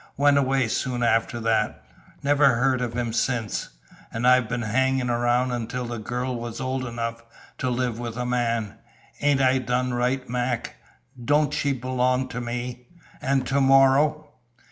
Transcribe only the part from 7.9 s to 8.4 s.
with a